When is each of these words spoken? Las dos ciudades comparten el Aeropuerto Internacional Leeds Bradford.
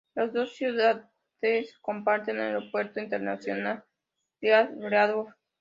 Las 0.15 0.33
dos 0.33 0.55
ciudades 0.55 1.77
comparten 1.79 2.37
el 2.39 2.55
Aeropuerto 2.55 2.99
Internacional 2.99 3.83
Leeds 4.41 4.75
Bradford. 4.79 5.33